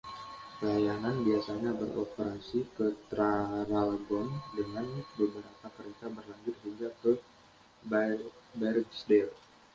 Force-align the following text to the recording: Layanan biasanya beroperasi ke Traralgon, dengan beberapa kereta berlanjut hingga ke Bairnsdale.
Layanan 0.65 1.17
biasanya 1.27 1.71
beroperasi 1.81 2.59
ke 2.75 2.87
Traralgon, 3.09 4.29
dengan 4.57 4.87
beberapa 5.17 5.67
kereta 5.77 6.05
berlanjut 6.17 6.55
hingga 6.65 6.89
ke 7.05 7.11
Bairnsdale. 8.59 9.29